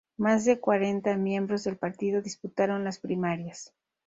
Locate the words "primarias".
2.97-3.71